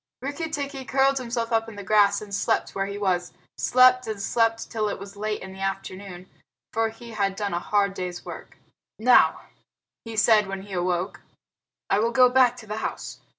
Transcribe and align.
Rikki 0.19 0.49
tikki 0.49 0.83
curled 0.83 1.19
himself 1.19 1.51
up 1.51 1.69
in 1.69 1.75
the 1.75 1.83
grass 1.83 2.23
and 2.23 2.33
slept 2.33 2.73
where 2.73 2.87
he 2.87 2.97
was 2.97 3.33
slept 3.55 4.07
and 4.07 4.19
slept 4.19 4.71
till 4.71 4.89
it 4.89 4.97
was 4.97 5.15
late 5.15 5.43
in 5.43 5.53
the 5.53 5.59
afternoon, 5.61 6.27
for 6.73 6.89
he 6.89 7.11
had 7.11 7.35
done 7.35 7.53
a 7.53 7.59
hard 7.59 7.93
day's 7.93 8.25
work. 8.25 8.57
"Now," 8.97 9.41
he 10.03 10.17
said, 10.17 10.47
when 10.47 10.63
he 10.63 10.73
awoke, 10.73 11.21
"I 11.87 11.99
will 11.99 12.09
go 12.09 12.29
back 12.29 12.57
to 12.57 12.65
the 12.65 12.77
house. 12.77 13.19